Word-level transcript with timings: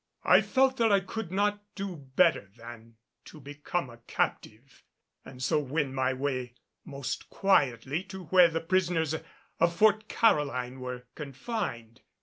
I 0.23 0.41
felt 0.41 0.77
that 0.77 0.91
I 0.91 0.99
could 0.99 1.31
not 1.31 1.61
do 1.75 1.95
better 1.95 2.49
than 2.57 2.95
to 3.25 3.39
become 3.39 3.87
a 3.91 3.97
captive, 4.07 4.83
and 5.23 5.43
so 5.43 5.59
win 5.59 5.93
my 5.93 6.11
way 6.11 6.55
most 6.83 7.29
quietly 7.29 8.01
to 8.05 8.23
where 8.23 8.47
the 8.47 8.61
prisoners 8.61 9.13
of 9.59 9.75
Fort 9.75 10.07
Caroline 10.07 10.79
were 10.79 11.05
confined. 11.13 12.01